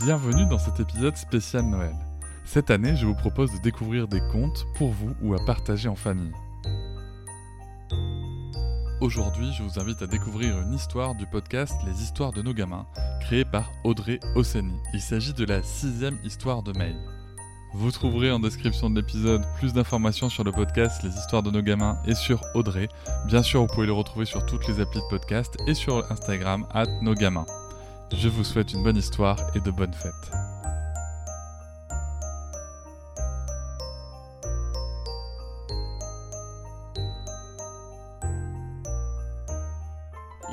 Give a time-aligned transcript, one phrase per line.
[0.00, 1.96] Bienvenue dans cet épisode spécial Noël.
[2.44, 5.96] Cette année, je vous propose de découvrir des contes pour vous ou à partager en
[5.96, 6.30] famille.
[9.00, 12.86] Aujourd'hui, je vous invite à découvrir une histoire du podcast Les Histoires de nos gamins,
[13.20, 14.78] créé par Audrey Osseni.
[14.94, 16.94] Il s'agit de la sixième histoire de May.
[17.74, 21.62] Vous trouverez en description de l'épisode plus d'informations sur le podcast Les Histoires de nos
[21.62, 22.88] gamins et sur Audrey.
[23.26, 26.66] Bien sûr, vous pouvez le retrouver sur toutes les applis de podcast et sur Instagram
[26.72, 27.46] at nos gamins.
[28.12, 30.12] Je vous souhaite une bonne histoire et de bonnes fêtes.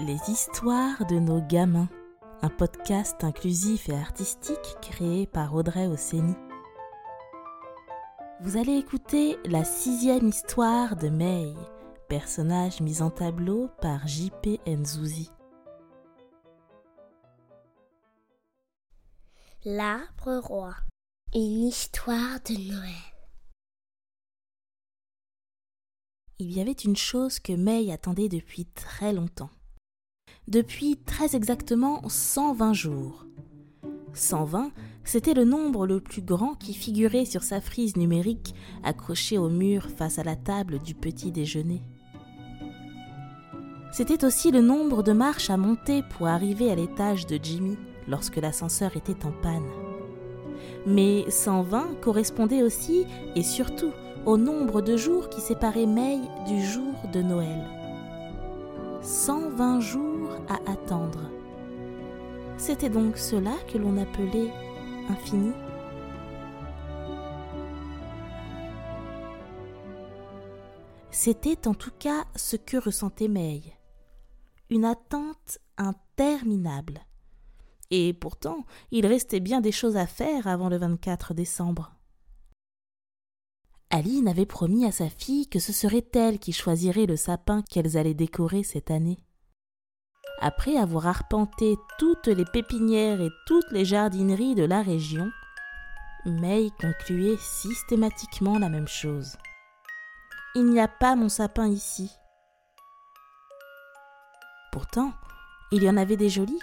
[0.06, 1.88] Les histoires de nos gamins,
[2.42, 6.36] un podcast inclusif et artistique créé par Audrey Osseni.
[8.42, 11.54] Vous allez écouter la sixième histoire de May,
[12.10, 14.60] personnage mis en tableau par J.P.
[14.68, 15.32] Nzouzi.
[19.68, 20.76] L'arbre roi.
[21.34, 22.92] Une histoire de Noël.
[26.38, 29.50] Il y avait une chose que May attendait depuis très longtemps.
[30.48, 33.26] Depuis très exactement 120 jours.
[34.14, 34.72] 120,
[35.04, 38.54] c'était le nombre le plus grand qui figurait sur sa frise numérique
[38.84, 41.82] accrochée au mur face à la table du petit déjeuner.
[43.92, 48.38] C'était aussi le nombre de marches à monter pour arriver à l'étage de Jimmy lorsque
[48.38, 49.70] l'ascenseur était en panne.
[50.86, 53.06] Mais 120 correspondait aussi
[53.36, 53.92] et surtout
[54.26, 57.66] au nombre de jours qui séparaient May du jour de Noël.
[59.02, 61.30] 120 jours à attendre.
[62.58, 64.52] C'était donc cela que l'on appelait
[65.10, 65.52] infini.
[71.12, 73.62] C'était en tout cas ce que ressentait May.
[74.70, 77.02] Une attente interminable.
[77.92, 81.94] Et pourtant, il restait bien des choses à faire avant le 24 décembre.
[83.92, 87.98] Aline avait promis à sa fille que ce serait elle qui choisirait le sapin qu'elles
[87.98, 89.20] allaient décorer cette année.
[90.42, 95.32] Après avoir arpenté toutes les pépinières et toutes les jardineries de la région,
[96.26, 99.38] May concluait systématiquement la même chose.
[100.56, 102.12] Il n'y a pas mon sapin ici.
[104.72, 105.14] Pourtant,
[105.72, 106.60] il y en avait des jolis,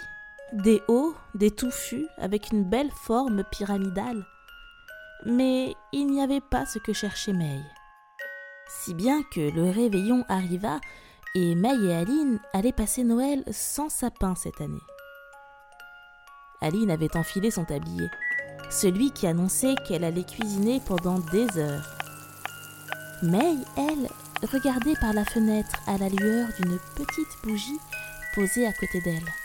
[0.53, 4.25] des hauts, des touffus, avec une belle forme pyramidale.
[5.25, 7.61] Mais il n'y avait pas ce que cherchait May.
[8.69, 10.79] Si bien que le réveillon arriva
[11.35, 14.81] et May et Aline allaient passer Noël sans sapin cette année.
[16.61, 18.09] Aline avait enfilé son tablier,
[18.69, 21.97] celui qui annonçait qu'elle allait cuisiner pendant des heures.
[23.21, 24.09] May, elle,
[24.51, 27.79] regardait par la fenêtre à la lueur d'une petite bougie
[28.35, 29.42] posée à côté d'elle.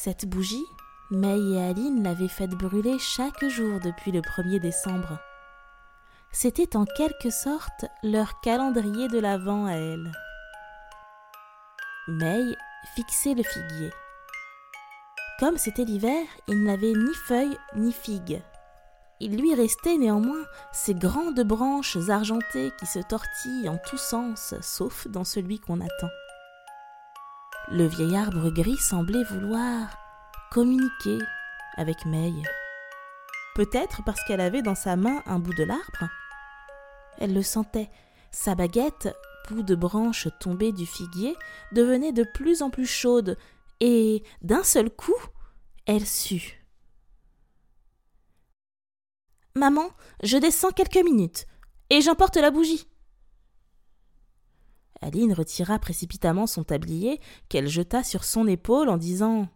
[0.00, 0.64] Cette bougie,
[1.10, 5.18] May et Aline l'avaient faite brûler chaque jour depuis le 1er décembre.
[6.30, 10.12] C'était en quelque sorte leur calendrier de l'Avent à elle.
[12.06, 12.44] May
[12.94, 13.90] fixait le figuier.
[15.40, 18.40] Comme c'était l'hiver, il n'avait ni feuilles ni figues.
[19.18, 25.08] Il lui restait néanmoins ces grandes branches argentées qui se tortillent en tous sens, sauf
[25.08, 26.10] dans celui qu'on attend.
[27.70, 29.94] Le vieil arbre gris semblait vouloir
[30.50, 31.18] communiquer
[31.76, 32.32] avec May.
[33.54, 36.08] Peut-être parce qu'elle avait dans sa main un bout de l'arbre.
[37.18, 37.90] Elle le sentait.
[38.30, 39.14] Sa baguette,
[39.50, 41.36] bout de branche tombée du figuier,
[41.72, 43.36] devenait de plus en plus chaude,
[43.80, 45.20] et d'un seul coup,
[45.84, 46.64] elle sut.
[49.54, 49.90] Maman,
[50.22, 51.46] je descends quelques minutes,
[51.90, 52.88] et j'emporte la bougie.
[55.00, 59.48] Aline retira précipitamment son tablier, qu'elle jeta sur son épaule en disant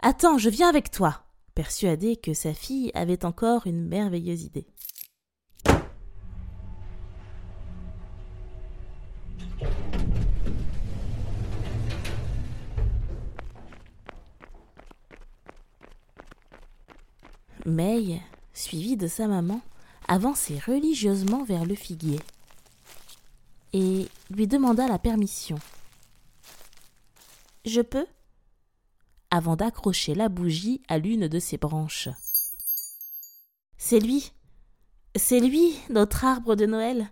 [0.00, 1.24] Attends, je viens avec toi
[1.58, 4.68] persuadée que sa fille avait encore une merveilleuse idée.
[17.66, 18.22] May,
[18.54, 19.60] suivie de sa maman,
[20.06, 22.20] avançait religieusement vers le figuier
[23.72, 25.58] et lui demanda la permission.
[27.64, 28.06] Je peux?
[29.30, 32.08] Avant d'accrocher la bougie à l'une de ses branches.
[33.76, 34.32] C'est lui.
[35.16, 37.10] C'est lui, notre arbre de Noël.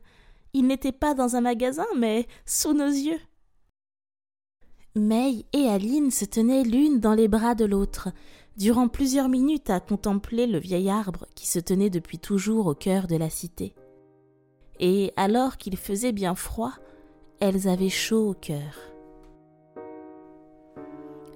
[0.52, 3.20] Il n'était pas dans un magasin, mais sous nos yeux.
[4.94, 8.08] May et Aline se tenaient l'une dans les bras de l'autre,
[8.56, 13.06] durant plusieurs minutes à contempler le vieil arbre qui se tenait depuis toujours au cœur
[13.06, 13.74] de la cité.
[14.80, 16.72] Et alors qu'il faisait bien froid,
[17.40, 18.86] elles avaient chaud au cœur.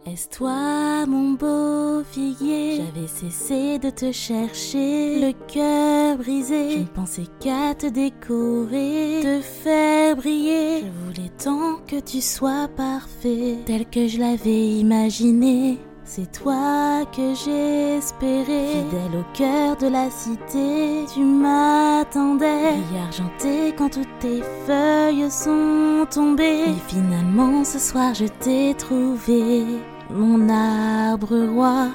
[0.07, 2.77] Est-ce toi, mon beau figuier?
[2.77, 6.71] J'avais cessé de te chercher, le cœur brisé.
[6.71, 10.81] Je ne pensais qu'à te décorer, te faire briller.
[10.81, 15.79] Je voulais tant que tu sois parfait, tel que je l'avais imaginé.
[16.13, 21.05] C'est toi que j'espérais, fidèle au cœur de la cité.
[21.15, 26.65] Tu m'attendais, vie argentée quand toutes tes feuilles sont tombées.
[26.67, 29.65] Et finalement, ce soir, je t'ai trouvé,
[30.11, 31.91] mon arbre roi.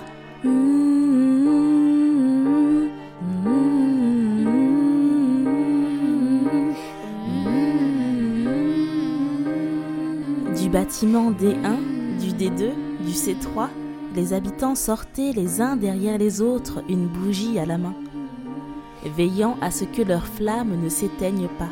[10.57, 12.71] Du bâtiment D1, du D2,
[13.01, 13.67] du C3,
[14.15, 17.95] les habitants sortaient les uns derrière les autres, une bougie à la main,
[19.03, 21.69] veillant à ce que leurs flammes ne s'éteignent pas.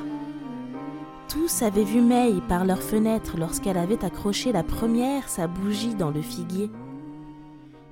[1.29, 6.11] Tous avaient vu May par leurs fenêtres lorsqu'elle avait accroché la première sa bougie dans
[6.11, 6.69] le figuier.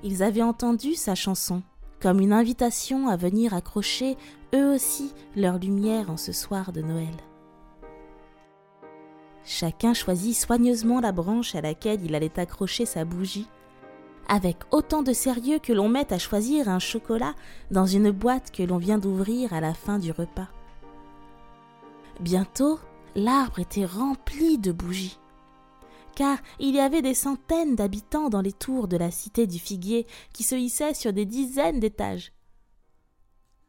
[0.04, 1.62] Ils avaient entendu sa chanson,
[2.00, 4.16] comme une invitation à venir accrocher
[4.54, 7.14] eux aussi leur lumière en ce soir de Noël.
[9.44, 13.48] Chacun choisit soigneusement la branche à laquelle il allait accrocher sa bougie
[14.28, 17.34] avec autant de sérieux que l'on met à choisir un chocolat
[17.70, 20.48] dans une boîte que l'on vient d'ouvrir à la fin du repas.
[22.20, 22.78] Bientôt,
[23.14, 25.18] l'arbre était rempli de bougies,
[26.14, 30.06] car il y avait des centaines d'habitants dans les tours de la cité du figuier
[30.32, 32.32] qui se hissaient sur des dizaines d'étages.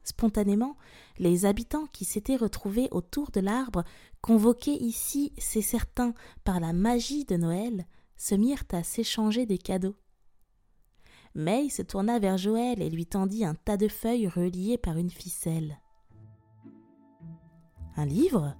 [0.03, 0.75] Spontanément,
[1.17, 3.83] les habitants qui s'étaient retrouvés autour de l'arbre,
[4.21, 6.13] convoqués ici, c'est certain,
[6.43, 7.85] par la magie de Noël,
[8.17, 9.95] se mirent à s'échanger des cadeaux.
[11.35, 15.09] May se tourna vers Joël et lui tendit un tas de feuilles reliées par une
[15.09, 15.79] ficelle.
[17.95, 18.55] Un livre?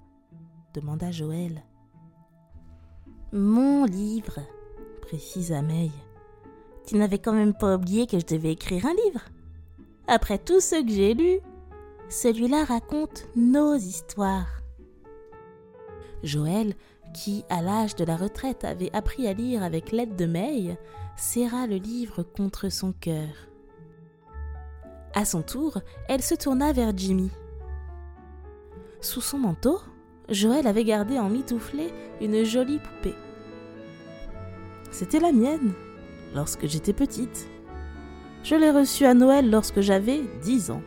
[0.74, 1.62] demanda Joël.
[3.32, 4.40] Mon livre,
[5.02, 5.90] précisa May.
[6.86, 9.20] Tu n'avais quand même pas oublié que je devais écrire un livre.
[10.06, 11.38] Après tout ce que j'ai lu,
[12.08, 14.60] celui-là raconte nos histoires.
[16.22, 16.74] Joël,
[17.12, 20.76] qui, à l'âge de la retraite, avait appris à lire avec l'aide de May,
[21.16, 23.48] serra le livre contre son cœur.
[25.14, 25.78] À son tour,
[26.08, 27.30] elle se tourna vers Jimmy.
[29.00, 29.80] Sous son manteau,
[30.28, 33.14] Joël avait gardé en mitouflé une jolie poupée.
[34.90, 35.72] C'était la mienne,
[36.34, 37.48] lorsque j'étais petite.
[38.42, 40.82] Je l'ai reçue à Noël lorsque j'avais dix ans.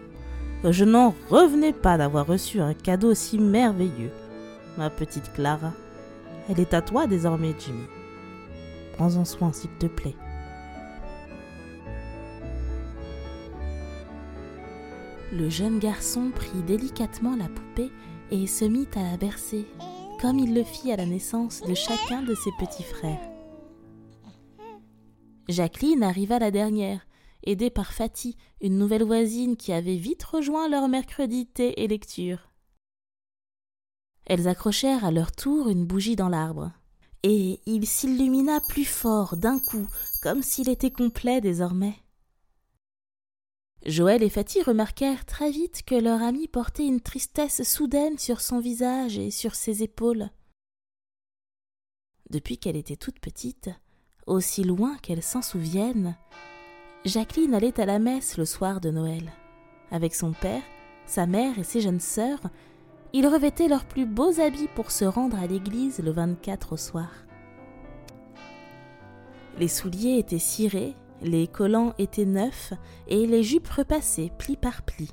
[0.63, 4.11] Je n'en revenais pas d'avoir reçu un cadeau si merveilleux.
[4.77, 5.73] Ma petite Clara.
[6.49, 7.85] Elle est à toi désormais, Jimmy.
[8.97, 10.15] Prends-en soin, s'il te plaît.
[15.31, 17.91] Le jeune garçon prit délicatement la poupée
[18.31, 19.67] et se mit à la bercer,
[20.19, 23.21] comme il le fit à la naissance de chacun de ses petits frères.
[25.47, 27.05] Jacqueline arriva la dernière,
[27.43, 32.51] aidée par Fatih, une nouvelle voisine qui avait vite rejoint leur mercredi thé et lecture.
[34.25, 36.71] Elles accrochèrent à leur tour une bougie dans l'arbre
[37.29, 39.85] et il s'illumina plus fort d'un coup,
[40.21, 41.95] comme s'il était complet désormais.
[43.85, 48.59] Joël et Fatih remarquèrent très vite que leur ami portait une tristesse soudaine sur son
[48.59, 50.29] visage et sur ses épaules.
[52.29, 53.69] Depuis qu'elle était toute petite,
[54.25, 56.17] aussi loin qu'elle s'en souvienne,
[57.03, 59.33] Jacqueline allait à la messe le soir de Noël.
[59.91, 60.63] Avec son père,
[61.05, 62.41] sa mère et ses jeunes sœurs,
[63.13, 67.09] ils revêtaient leurs plus beaux habits pour se rendre à l'église le 24 au soir.
[69.57, 72.73] Les souliers étaient cirés, les collants étaient neufs
[73.07, 75.09] et les jupes repassées pli par pli.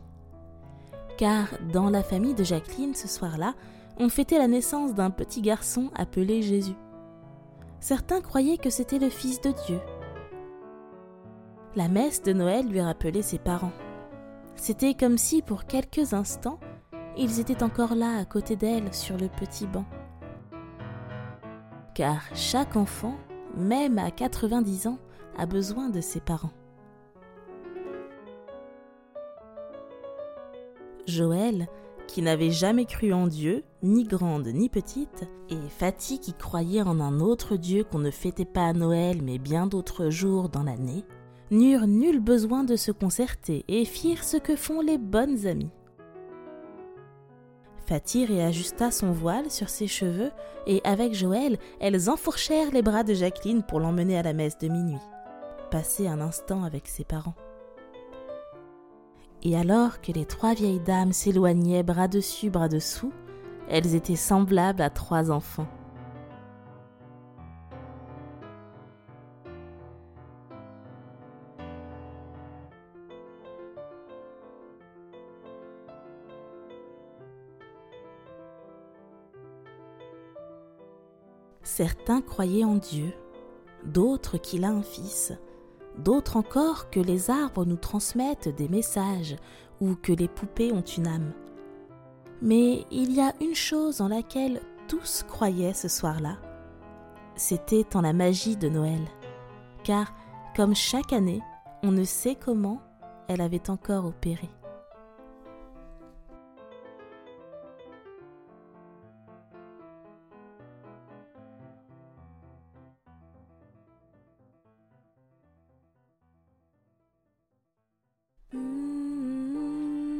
[1.17, 3.55] Car dans la famille de Jacqueline ce soir-là,
[3.97, 6.75] on fêtait la naissance d'un petit garçon appelé Jésus.
[7.81, 9.81] Certains croyaient que c'était le Fils de Dieu.
[11.77, 13.73] La messe de Noël lui rappelait ses parents.
[14.57, 16.59] C'était comme si pour quelques instants,
[17.17, 19.85] ils étaient encore là à côté d'elle sur le petit banc.
[21.95, 23.15] Car chaque enfant,
[23.57, 24.99] même à 90 ans,
[25.37, 26.53] a besoin de ses parents.
[31.07, 31.69] Joël,
[32.07, 37.01] qui n'avait jamais cru en Dieu, ni grande ni petite, et Fatih qui croyait en
[37.01, 41.05] un autre Dieu qu'on ne fêtait pas à Noël mais bien d'autres jours dans l'année,
[41.51, 45.71] n'eurent nul besoin de se concerter et firent ce que font les bonnes amies.
[47.87, 50.31] Fatih réajusta son voile sur ses cheveux
[50.67, 54.69] et avec Joël, elles enfourchèrent les bras de Jacqueline pour l'emmener à la messe de
[54.69, 55.01] minuit,
[55.71, 57.35] passer un instant avec ses parents.
[59.43, 63.13] Et alors que les trois vieilles dames s'éloignaient bras dessus, bras dessous,
[63.69, 65.69] elles étaient semblables à trois enfants.
[81.77, 83.13] Certains croyaient en Dieu,
[83.85, 85.33] d'autres qu'il a un fils,
[85.99, 89.35] d'autres encore que les arbres nous transmettent des messages
[89.81, 91.33] ou que les poupées ont une âme.
[92.41, 96.37] Mais il y a une chose en laquelle tous croyaient ce soir-là,
[97.35, 99.03] c'était en la magie de Noël,
[99.83, 100.15] car,
[100.55, 101.43] comme chaque année,
[101.83, 102.81] on ne sait comment
[103.27, 104.49] elle avait encore opéré.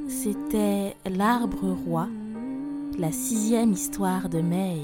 [0.07, 2.09] C'était L'Arbre Roi,
[2.99, 4.81] la sixième histoire de May,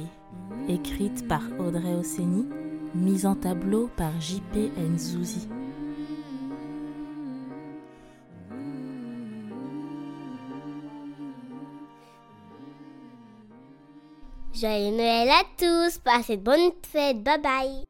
[0.68, 2.46] écrite par Audrey Ossény,
[2.94, 4.70] mise en tableau par J.P.
[4.78, 5.48] Nzouzi.
[14.54, 17.89] Joyeux Noël à tous, passez de bonnes fêtes, bye bye.